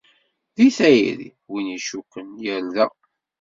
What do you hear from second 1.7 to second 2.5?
icukken,